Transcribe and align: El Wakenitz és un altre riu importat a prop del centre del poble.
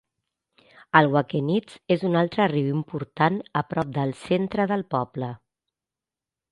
El 0.99 1.09
Wakenitz 1.15 1.75
és 1.97 2.05
un 2.09 2.17
altre 2.23 2.47
riu 2.55 2.73
importat 2.79 3.39
a 3.63 3.65
prop 3.75 3.93
del 4.01 4.19
centre 4.25 4.71
del 4.75 4.87
poble. 4.97 5.31